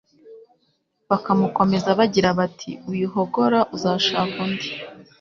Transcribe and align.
bakamukomeza 1.09 1.89
bagira 1.99 2.29
bati 2.39 2.71
Wihogora 2.89 3.59
uzashaka 3.75 4.35
undi 4.45 4.69